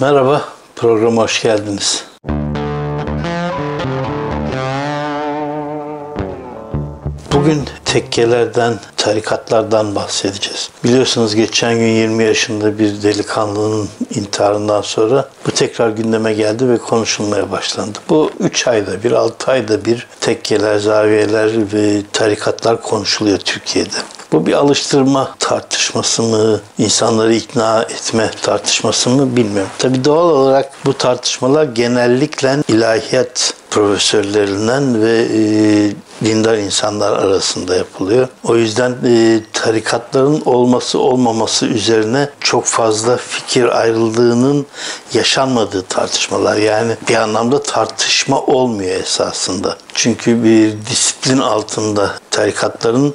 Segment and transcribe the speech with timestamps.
[0.00, 0.44] Merhaba,
[0.76, 2.04] programa hoş geldiniz.
[7.44, 10.70] Bugün tekkelerden, tarikatlardan bahsedeceğiz.
[10.84, 17.50] Biliyorsunuz geçen gün 20 yaşında bir delikanlının intiharından sonra bu tekrar gündeme geldi ve konuşulmaya
[17.50, 17.98] başlandı.
[18.08, 23.96] Bu 3 ayda bir, 6 ayda bir tekkeler, zaviyeler ve tarikatlar konuşuluyor Türkiye'de.
[24.32, 29.70] Bu bir alıştırma tartışması mı, insanları ikna etme tartışması mı bilmiyorum.
[29.78, 35.40] Tabi doğal olarak bu tartışmalar genellikle ilahiyat profesörlerinden ve e,
[36.24, 38.28] dindar insanlar arasında yapılıyor.
[38.44, 44.66] O yüzden e, tarikatların olması olmaması üzerine çok fazla fikir ayrıldığının
[45.14, 46.56] yaşanmadığı tartışmalar.
[46.56, 49.76] Yani bir anlamda tartışma olmuyor esasında.
[49.94, 53.14] Çünkü bir disiplin altında tarikatların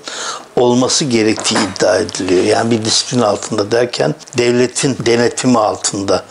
[0.56, 2.44] olması gerektiği iddia ediliyor.
[2.44, 6.24] Yani bir disiplin altında derken devletin denetimi altında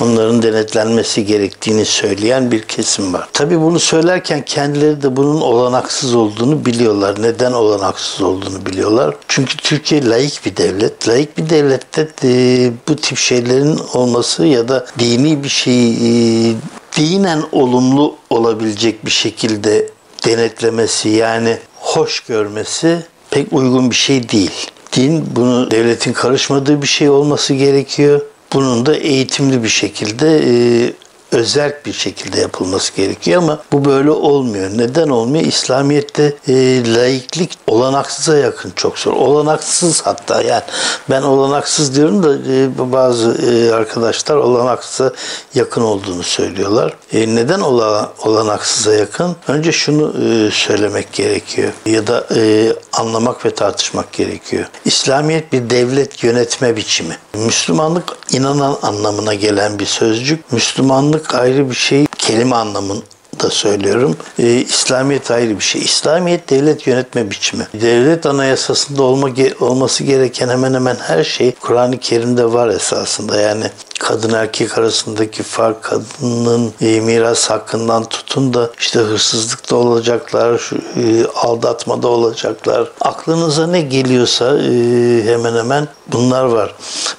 [0.00, 3.28] onların denetlenmesi gerektiğini söyleyen bir kesim var.
[3.32, 7.22] Tabii bunu söylerken kendileri de bunun olanaksız olduğunu biliyorlar.
[7.22, 9.14] Neden olanaksız olduğunu biliyorlar.
[9.28, 11.08] Çünkü Türkiye layık bir devlet.
[11.08, 16.54] Layık bir devlette de bu tip şeylerin olması ya da dini bir şeyi e,
[16.96, 19.95] dinen olumlu olabilecek bir şekilde
[20.26, 22.98] denetlemesi yani hoş görmesi
[23.30, 24.70] pek uygun bir şey değil.
[24.92, 28.20] Din bunu devletin karışmadığı bir şey olması gerekiyor.
[28.52, 30.92] Bunun da eğitimli bir şekilde e,
[31.32, 34.70] özerk bir şekilde yapılması gerekiyor ama bu böyle olmuyor.
[34.74, 35.44] Neden olmuyor?
[35.44, 36.54] İslamiyet'te e,
[36.94, 39.12] laiklik olanaksıza yakın çok zor.
[39.12, 40.62] Olanaksız hatta yani
[41.10, 45.12] ben olanaksız diyorum da e, bazı e, arkadaşlar olanaksıza
[45.54, 46.96] yakın olduğunu söylüyorlar.
[47.12, 49.36] E, neden ola, olanaksıza yakın?
[49.48, 54.66] Önce şunu e, söylemek gerekiyor ya da e, anlamak ve tartışmak gerekiyor.
[54.84, 57.16] İslamiyet bir devlet yönetme biçimi.
[57.34, 60.52] Müslümanlık inanan anlamına gelen bir sözcük.
[60.52, 64.16] Müslümanlık ayrı bir şey, kelime anlamında söylüyorum.
[64.38, 65.82] E, İslamiyet ayrı bir şey.
[65.82, 67.66] İslamiyet devlet yönetme biçimi.
[67.74, 69.28] Devlet anayasasında olma,
[69.60, 73.40] olması gereken hemen hemen her şey Kur'an-ı Kerim'de var esasında.
[73.40, 73.64] Yani
[73.98, 81.26] kadın erkek arasındaki fark, kadının e, miras hakkından tutun da işte hırsızlıkta olacaklar, şu, e,
[81.34, 82.88] aldatmada olacaklar.
[83.00, 86.74] Aklınıza ne geliyorsa e, hemen hemen bunlar var.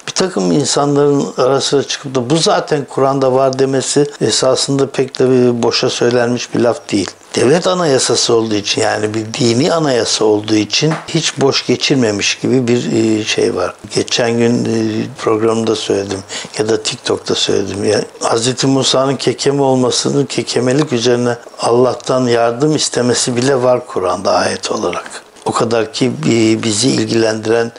[0.06, 5.90] Bir takım insanların arasına çıkıp da bu zaten Kur'an'da var demesi esasında pek de boşa
[5.90, 7.10] söylenmiş bir laf değil
[7.40, 12.92] devlet anayasası olduğu için yani bir dini anayasa olduğu için hiç boş geçirmemiş gibi bir
[12.92, 13.74] e, şey var.
[13.94, 16.18] Geçen gün e, programda söyledim
[16.58, 17.84] ya da TikTok'ta söyledim.
[17.84, 18.64] Yani Hz.
[18.64, 25.22] Musa'nın kekeme olmasının kekemelik üzerine Allah'tan yardım istemesi bile var Kur'an'da ayet olarak.
[25.44, 26.12] O kadar ki
[26.62, 27.72] bizi ilgilendiren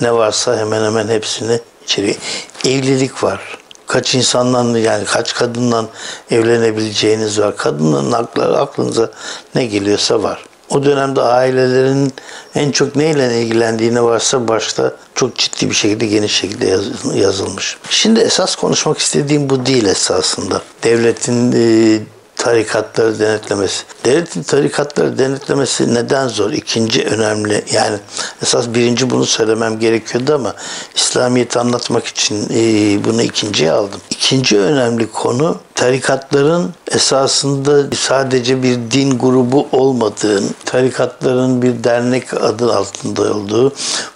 [0.00, 2.16] ne varsa hemen hemen hepsini içeriyor.
[2.64, 5.88] Evlilik var kaç insandan yani kaç kadından
[6.30, 7.56] evlenebileceğiniz var.
[7.56, 9.10] Kadının aklı, aklınıza
[9.54, 10.44] ne geliyorsa var.
[10.70, 12.12] O dönemde ailelerin
[12.54, 16.78] en çok neyle ilgilendiğine varsa başta çok ciddi bir şekilde geniş şekilde
[17.14, 17.76] yazılmış.
[17.90, 20.62] Şimdi esas konuşmak istediğim bu değil esasında.
[20.82, 22.00] Devletin e,
[22.44, 23.84] tarikatları denetlemesi.
[24.04, 26.50] Devletin tarikatları denetlemesi neden zor?
[26.50, 27.98] İkinci önemli yani
[28.42, 30.54] esas birinci bunu söylemem gerekiyordu ama
[30.94, 34.00] İslamiyet'i anlatmak için e, bunu ikinciye aldım.
[34.10, 43.22] İkinci önemli konu tarikatların esasında sadece bir din grubu olmadığın, tarikatların bir dernek adı altında
[43.22, 43.72] olduğu,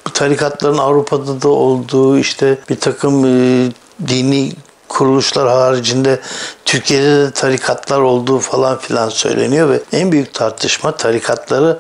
[0.06, 3.68] bu tarikatların Avrupa'da da olduğu işte bir takım e,
[4.08, 4.52] dini
[4.88, 6.20] kuruluşlar haricinde
[6.64, 11.78] Türkiye'de de tarikatlar olduğu falan filan söyleniyor ve en büyük tartışma tarikatları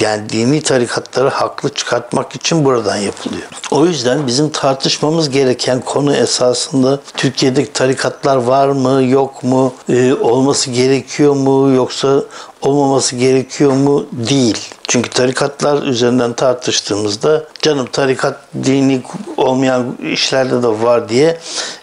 [0.00, 3.42] yani dini tarikatları haklı çıkartmak için buradan yapılıyor.
[3.70, 10.70] O yüzden bizim tartışmamız gereken konu esasında Türkiye'deki tarikatlar var mı, yok mu, e, olması
[10.70, 12.22] gerekiyor mu, yoksa
[12.62, 14.58] olmaması gerekiyor mu değil.
[14.88, 19.02] Çünkü tarikatlar üzerinden tartıştığımızda canım tarikat dini
[19.36, 21.38] olmayan işlerde de var diye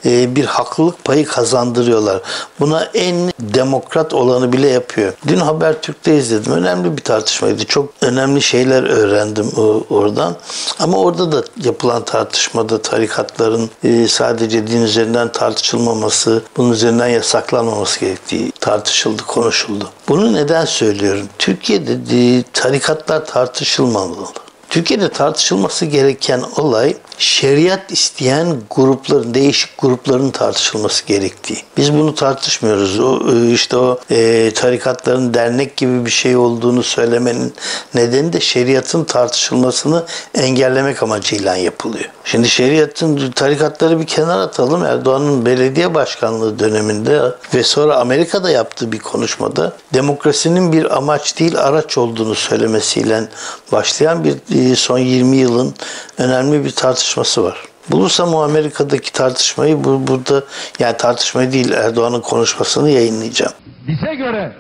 [0.06, 2.22] e, bir haklılık payı kazandırıyorlar.
[2.60, 5.14] Buna en demokrat olanı bile yapıyor.
[5.28, 6.52] Dün Habertürk'te izledim.
[6.52, 7.66] Önemli bir tartışmaydı.
[7.66, 9.52] Çok önemli şeyler öğrendim
[9.90, 10.36] oradan.
[10.80, 18.52] Ama orada da yapılan tartışmada tarikatların e, sadece din üzerinden tartışılmaması, bunun üzerinden yasaklanmaması gerektiği
[18.52, 19.90] tartışıldı, konuşuldu.
[20.10, 21.30] Bunu neden söylüyorum?
[21.40, 24.43] Türkiye'de tarikatlar tartışılmamalı.
[24.74, 31.58] Türkiye'de tartışılması gereken olay şeriat isteyen grupların, değişik grupların tartışılması gerektiği.
[31.78, 33.00] Biz bunu tartışmıyoruz.
[33.00, 37.54] O e, işte o e, tarikatların dernek gibi bir şey olduğunu söylemenin
[37.94, 40.06] nedeni de şeriatın tartışılmasını
[40.36, 42.10] engellemek amacıyla yapılıyor.
[42.26, 44.86] Şimdi şeriatın tarikatları bir kenara atalım.
[44.86, 47.22] Erdoğan'ın belediye başkanlığı döneminde
[47.54, 53.24] ve sonra Amerika'da yaptığı bir konuşmada demokrasinin bir amaç değil araç olduğunu söylemesiyle
[53.72, 55.74] başlayan bir e, son 20 yılın
[56.18, 57.58] önemli bir tartışması var.
[57.92, 60.44] Bulursam o Amerika'daki tartışmayı bu, burada
[60.80, 63.54] yani tartışmayı değil Erdoğan'ın konuşmasını yayınlayacağım.
[63.88, 64.54] Bize göre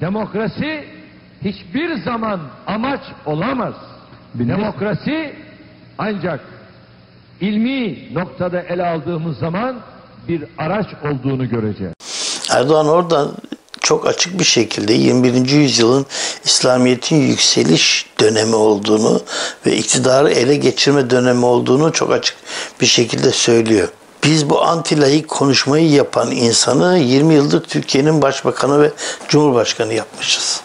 [0.00, 0.84] demokrasi
[1.44, 3.74] hiçbir zaman amaç olamaz.
[4.34, 5.34] Demokrasi
[5.98, 6.40] ancak
[7.40, 9.76] ilmi noktada ele aldığımız zaman
[10.28, 11.94] bir araç olduğunu göreceğiz.
[12.50, 13.32] Erdoğan oradan
[13.88, 15.50] çok açık bir şekilde 21.
[15.50, 16.06] yüzyılın
[16.44, 19.20] İslamiyet'in yükseliş dönemi olduğunu
[19.66, 22.36] ve iktidarı ele geçirme dönemi olduğunu çok açık
[22.80, 23.88] bir şekilde söylüyor.
[24.24, 28.92] Biz bu antilayık konuşmayı yapan insanı 20 yıldır Türkiye'nin başbakanı ve
[29.28, 30.60] cumhurbaşkanı yapmışız.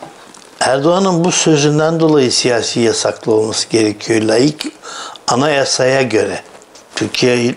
[0.60, 4.22] Erdoğan'ın bu sözünden dolayı siyasi yasaklı olması gerekiyor.
[4.22, 4.62] Layık
[5.28, 6.44] anayasaya göre.
[6.96, 7.56] Türkiye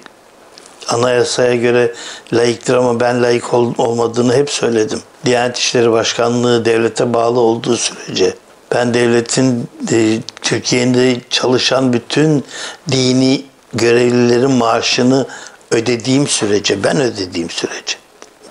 [0.88, 1.94] anayasaya göre
[2.33, 5.00] layıktır ama ben layık ol, olmadığını hep söyledim.
[5.25, 8.35] Diyanet İşleri Başkanlığı devlete bağlı olduğu sürece
[8.75, 12.44] ben devletin e, Türkiye'de çalışan bütün
[12.93, 13.44] dini
[13.75, 15.27] görevlilerin maaşını
[15.71, 17.97] ödediğim sürece, ben ödediğim sürece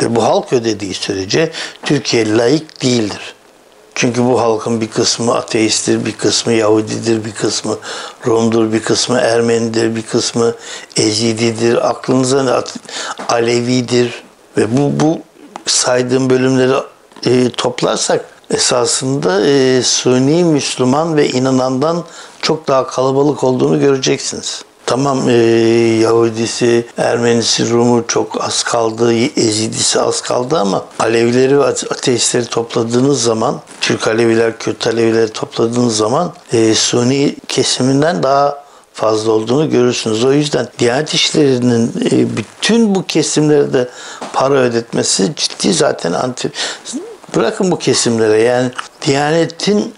[0.02, 1.52] ve bu halk ödediği sürece
[1.84, 3.36] Türkiye layık değildir.
[3.96, 7.78] Çünkü bu halkın bir kısmı ateisttir, bir kısmı Yahudidir, bir kısmı
[8.28, 10.56] Rum'dur, bir kısmı Ermenidir, bir kısmı
[10.98, 11.90] Ezididir.
[11.90, 12.52] Aklınıza ne?
[13.30, 14.24] Alevidir.
[14.58, 15.20] Ve bu, bu
[15.66, 16.74] saydığım bölümleri
[17.26, 22.04] e, toplarsak esasında e, Suni Müslüman ve inanandan
[22.42, 24.64] çok daha kalabalık olduğunu göreceksiniz.
[24.86, 25.34] Tamam e,
[26.02, 33.62] Yahudisi, Ermenisi, Rumu çok az kaldı, Ezidisi az kaldı ama Alevileri ve ateistleri topladığınız zaman,
[33.82, 40.24] Türk Aleviler, Kürt Alevileri topladığınız zaman e, Suni kesiminden daha fazla olduğunu görürsünüz.
[40.24, 43.90] O yüzden Diyanet İşleri'nin e, bütün bu kesimlere de
[44.34, 46.52] para ödetmesi ciddi zaten anti...
[47.36, 48.72] Bırakın bu kesimlere yani
[49.06, 49.94] Diyanet'in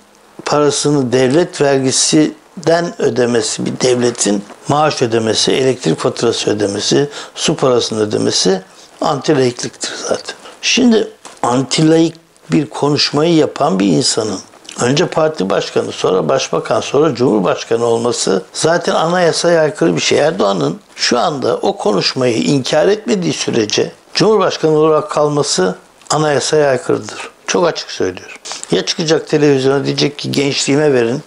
[0.46, 2.34] parasını devlet vergisi
[2.68, 8.62] den ödemesi bir devletin maaş ödemesi, elektrik faturası ödemesi, su parasını ödemesi
[9.02, 10.36] antilayıklıktır zaten.
[10.62, 11.08] Şimdi
[11.44, 12.16] antilayık
[12.52, 14.40] bir konuşmayı yapan bir insanın
[14.82, 20.20] önce parti başkanı, sonra başbakan, sonra cumhurbaşkanı olması zaten anayasaya aykırı bir şey.
[20.20, 25.76] Erdoğan'ın şu anda o konuşmayı inkar etmediği sürece cumhurbaşkanı olarak kalması
[26.10, 27.30] anayasaya aykırıdır.
[27.48, 28.36] Çok açık söylüyorum.
[28.72, 31.24] Ya çıkacak televizyona diyecek ki gençliğime verin,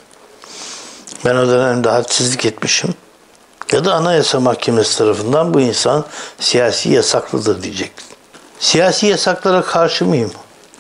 [1.25, 2.95] ben o dönemde hadsizlik etmişim.
[3.73, 6.05] Ya da Anayasa Mahkemesi tarafından bu insan
[6.41, 7.93] siyasi yasaklıdır diyecek.
[8.59, 10.31] Siyasi yasaklara karşı mıyım?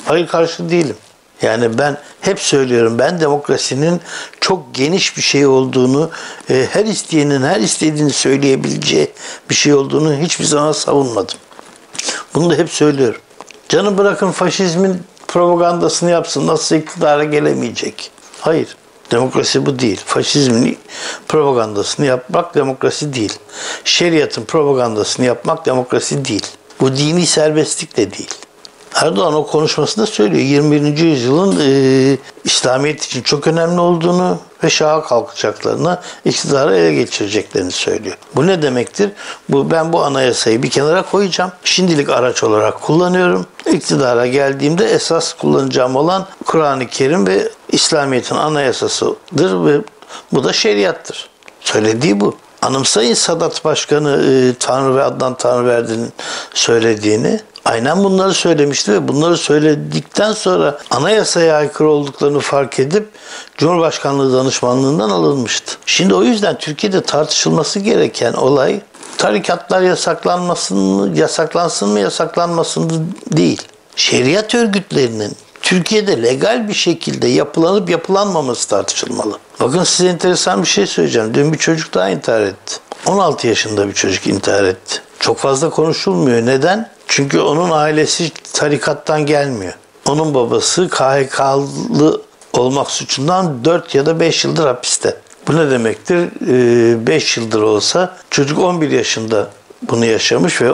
[0.04, 0.96] Hayır karşı değilim.
[1.42, 4.00] Yani ben hep söylüyorum ben demokrasinin
[4.40, 6.10] çok geniş bir şey olduğunu,
[6.50, 9.10] e, her isteyenin her istediğini söyleyebileceği
[9.50, 11.38] bir şey olduğunu hiçbir zaman savunmadım.
[12.34, 13.20] Bunu da hep söylüyorum.
[13.68, 18.10] Canım bırakın faşizmin propagandasını yapsın nasıl iktidara gelemeyecek.
[18.40, 18.76] Hayır.
[19.10, 20.00] Demokrasi bu değil.
[20.04, 20.78] Faşizmin
[21.28, 23.38] propagandasını yapmak demokrasi değil.
[23.84, 26.46] Şeriatın propagandasını yapmak demokrasi değil.
[26.80, 28.39] Bu dini serbestlik de değil.
[28.94, 30.98] Erdoğan o konuşmasında söylüyor 21.
[30.98, 38.16] yüzyılın e, İslamiyet için çok önemli olduğunu ve şaha kalkacaklarını, iktidarı ele geçireceklerini söylüyor.
[38.36, 39.10] Bu ne demektir?
[39.48, 41.52] Bu ben bu anayasayı bir kenara koyacağım.
[41.64, 43.46] Şimdilik araç olarak kullanıyorum.
[43.72, 49.80] İktidara geldiğimde esas kullanacağım olan Kur'an-ı Kerim ve İslamiyet'in anayasasıdır ve
[50.32, 51.28] bu da şeriattır.
[51.60, 52.36] Söylediği bu.
[52.62, 56.12] Anımsayın Sadat Başkanı e, Tanrı ve Adnan Tanrıverdi'nin
[56.54, 57.40] söylediğini.
[57.70, 63.08] Aynen bunları söylemişti ve bunları söyledikten sonra anayasaya aykırı olduklarını fark edip
[63.56, 65.76] Cumhurbaşkanlığı danışmanlığından alınmıştı.
[65.86, 68.80] Şimdi o yüzden Türkiye'de tartışılması gereken olay
[69.18, 73.62] tarikatlar yasaklanmasın yasaklansın mı, yasaklanmasın değil.
[73.96, 79.38] Şeriat örgütlerinin Türkiye'de legal bir şekilde yapılanıp yapılanmaması tartışılmalı.
[79.60, 81.34] Bakın size enteresan bir şey söyleyeceğim.
[81.34, 82.76] Dün bir çocuk daha intihar etti.
[83.06, 85.00] 16 yaşında bir çocuk intihar etti.
[85.20, 86.46] Çok fazla konuşulmuyor.
[86.46, 86.90] Neden?
[87.10, 89.72] Çünkü onun ailesi tarikattan gelmiyor.
[90.08, 95.16] Onun babası KHK'lı olmak suçundan 4 ya da 5 yıldır hapiste.
[95.48, 96.28] Bu ne demektir?
[97.06, 99.50] 5 ee, yıldır olsa çocuk 11 yaşında
[99.82, 100.72] bunu yaşamış ve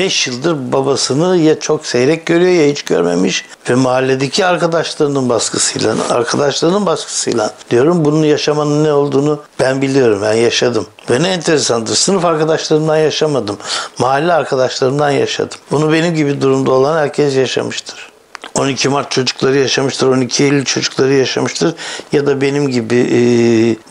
[0.00, 6.86] 5 yıldır babasını ya çok seyrek görüyor ya hiç görmemiş ve mahalledeki arkadaşlarının baskısıyla, arkadaşlarının
[6.86, 10.86] baskısıyla diyorum bunun yaşamanın ne olduğunu ben biliyorum, ben yaşadım.
[11.10, 13.56] Ve ne enteresandır, sınıf arkadaşlarımdan yaşamadım,
[13.98, 15.58] mahalle arkadaşlarımdan yaşadım.
[15.70, 18.10] Bunu benim gibi durumda olan herkes yaşamıştır.
[18.54, 21.74] 12 Mart çocukları yaşamıştır, 12 Eylül çocukları yaşamıştır
[22.12, 23.20] ya da benim gibi e,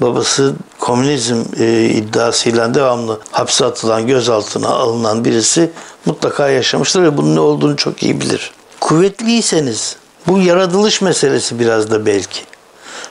[0.02, 5.72] babası komünizm e, iddiasıyla devamlı hapse atılan, gözaltına alınan birisi
[6.06, 8.52] mutlaka yaşamıştır ve bunun ne olduğunu çok iyi bilir.
[8.80, 9.96] Kuvvetliyseniz
[10.28, 12.42] bu yaratılış meselesi biraz da belki.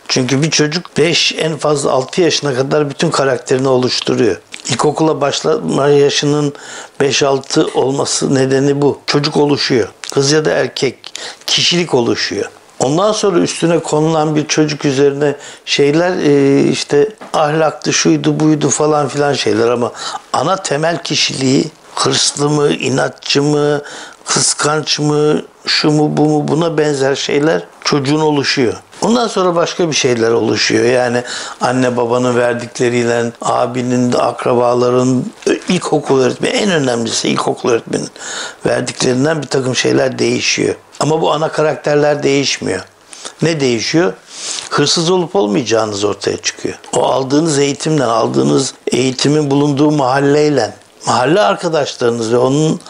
[0.08, 4.36] Çünkü bir çocuk 5 en fazla 6 yaşına kadar bütün karakterini oluşturuyor.
[4.68, 6.52] İlkokula başlama yaşının
[7.00, 8.98] 5-6 olması nedeni bu.
[9.06, 9.88] Çocuk oluşuyor.
[10.10, 11.12] Kız ya da erkek
[11.46, 12.50] kişilik oluşuyor.
[12.78, 19.32] Ondan sonra üstüne konulan bir çocuk üzerine şeyler e, işte ahlaktı, şuydu, buydu falan filan
[19.32, 19.92] şeyler ama
[20.32, 23.82] ana temel kişiliği hırslı mı, inatçı mı,
[24.24, 28.74] kıskanç mı, şu mu bu mu buna benzer şeyler çocuğun oluşuyor.
[29.02, 30.84] Ondan sonra başka bir şeyler oluşuyor.
[30.84, 31.22] Yani
[31.60, 35.24] anne babanın verdikleriyle, abinin, akrabaların,
[35.68, 38.08] ilkokul öğretmeni, en önemlisi ilkokul öğretmenin
[38.66, 40.74] verdiklerinden bir takım şeyler değişiyor.
[41.00, 42.84] Ama bu ana karakterler değişmiyor.
[43.42, 44.12] Ne değişiyor?
[44.70, 46.74] Hırsız olup olmayacağınız ortaya çıkıyor.
[46.96, 50.74] O aldığınız eğitimden, aldığınız eğitimin bulunduğu mahalleyle,
[51.06, 52.80] mahalle arkadaşlarınız ve onun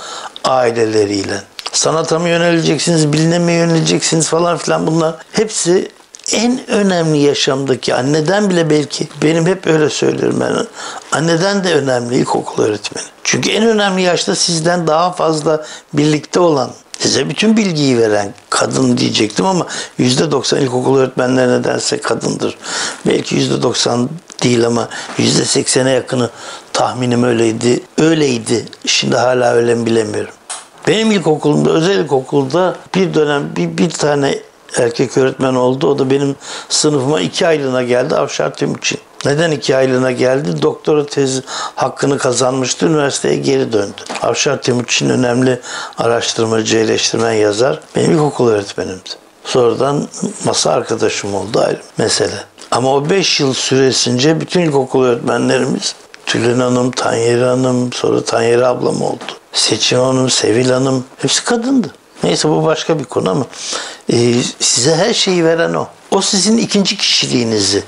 [0.45, 5.89] aileleriyle sanata mı yöneleceksiniz, biline mi yöneleceksiniz falan filan bunlar hepsi
[6.33, 10.67] en önemli yaşamdaki anneden bile belki benim hep öyle söylüyorum ben
[11.13, 13.07] anneden de önemli ilkokul öğretmeni.
[13.25, 19.47] Çünkü en önemli yaşta sizden daha fazla birlikte olan size bütün bilgiyi veren kadın diyecektim
[19.47, 19.67] ama
[19.99, 22.59] %90 ilkokul öğretmenleri nedense kadındır.
[23.07, 24.09] Belki %90
[24.43, 26.31] değil ama %80'e yakını
[26.73, 27.81] tahminim öyleydi.
[27.99, 28.65] Öyleydi.
[28.87, 30.35] Şimdi hala öyle mi bilemiyorum.
[30.89, 34.39] Benim ilkokulumda, özel ilkokulda bir dönem bir, bir tane
[34.77, 35.87] erkek öğretmen oldu.
[35.91, 36.37] O da benim
[36.69, 38.99] sınıfıma iki aylığına geldi Avşar Timuçin.
[39.25, 40.63] Neden iki aylığına geldi?
[40.63, 41.43] Doktora tezi
[41.75, 42.87] hakkını kazanmıştı.
[42.87, 44.03] Üniversiteye geri döndü.
[44.23, 45.61] Avşar Timuçin önemli
[45.99, 47.81] araştırmacı, eleştirmen yazar.
[47.97, 49.11] Benim ilkokul öğretmenimdi.
[49.45, 50.09] Sonradan
[50.45, 52.45] masa arkadaşım oldu ayrı mesele.
[52.71, 55.95] Ama o beş yıl süresince bütün ilkokul öğretmenlerimiz
[56.27, 59.25] Tülin Hanım, Tanyeri Hanım, sonra Tanyeri ablam oldu.
[59.53, 61.89] Seçim Hanım, Sevil Hanım hepsi kadındı.
[62.23, 63.47] Neyse bu başka bir konu ama
[64.13, 65.87] e, size her şeyi veren o.
[66.11, 67.83] O sizin ikinci kişiliğinizi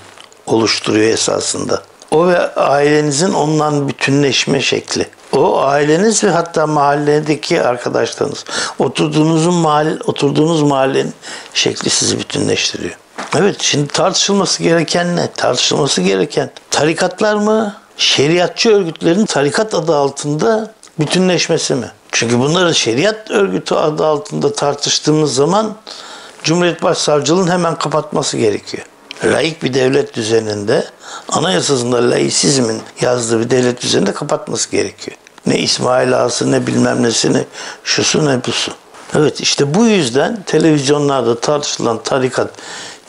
[0.46, 1.82] oluşturuyor esasında.
[2.10, 5.06] O ve ailenizin ondan bütünleşme şekli.
[5.32, 8.44] O aileniz ve hatta mahalledeki arkadaşlarınız.
[8.78, 11.14] Oturduğunuz mahalle, oturduğunuz mahallenin
[11.54, 12.96] şekli sizi bütünleştiriyor.
[13.38, 15.32] Evet şimdi tartışılması gereken ne?
[15.32, 17.76] Tartışılması gereken tarikatlar mı?
[17.96, 21.90] Şeriatçı örgütlerin tarikat adı altında bütünleşmesi mi?
[22.12, 25.76] Çünkü bunların şeriat örgütü adı altında tartıştığımız zaman
[26.42, 28.86] Cumhuriyet Başsavcılığının hemen kapatması gerekiyor.
[29.24, 30.84] Laik bir devlet düzeninde
[31.28, 35.16] anayasasında laisizmin yazdığı bir devlet düzeninde kapatması gerekiyor.
[35.46, 37.44] Ne İsmail Ağası ne bilmem nesini
[37.84, 38.72] şusu ne busu.
[39.18, 42.50] Evet işte bu yüzden televizyonlarda tartışılan tarikat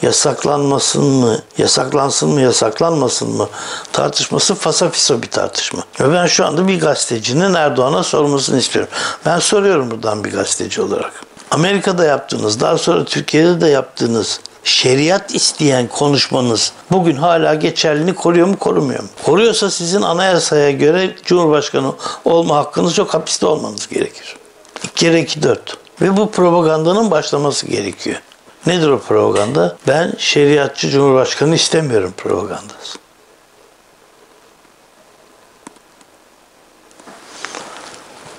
[0.02, 3.50] yasaklanmasın mı, yasaklansın mı, yasaklanmasın mı
[3.94, 5.84] tartışması fasafiso bir tartışma.
[6.00, 8.92] Ve ben şu anda bir gazetecinin Erdoğan'a sormasını istiyorum.
[9.26, 11.24] Ben soruyorum buradan bir gazeteci olarak.
[11.52, 18.58] Amerika'da yaptığınız, daha sonra Türkiye'de de yaptığınız şeriat isteyen konuşmanız bugün hala geçerliliğini koruyor mu
[18.58, 19.10] korumuyor mu?
[19.24, 21.94] Koruyorsa sizin anayasaya göre Cumhurbaşkanı
[22.26, 24.36] olma hakkınız yok hapiste olmanız gerekir.
[24.84, 25.78] 2 kere 2 4.
[26.02, 28.22] Ve bu propagandanın başlaması gerekiyor.
[28.66, 29.78] Nedir o propaganda?
[29.88, 32.98] Ben şeriatçı cumhurbaşkanı istemiyorum propagandası.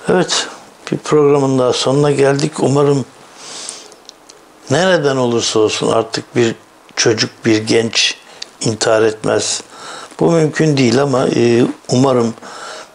[0.09, 0.47] Evet,
[0.91, 2.51] bir programın daha sonuna geldik.
[2.59, 3.05] Umarım
[4.69, 6.55] nereden olursa olsun artık bir
[6.95, 8.17] çocuk, bir genç
[8.61, 9.63] intihar etmez.
[10.19, 12.33] Bu mümkün değil ama e, umarım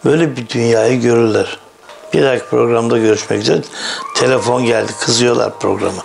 [0.05, 1.59] böyle bir dünyayı görürler.
[2.13, 3.61] Bir dahaki programda görüşmek üzere.
[4.15, 6.03] Telefon geldi, kızıyorlar programa.